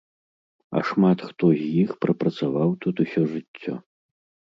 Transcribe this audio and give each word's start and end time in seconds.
А 0.77 0.81
шмат 0.87 1.19
хто 1.31 1.49
з 1.59 1.67
іх 1.81 1.89
прапрацаваў 2.05 2.73
тут 2.87 2.95
усё 3.05 3.21
жыццё. 3.35 3.75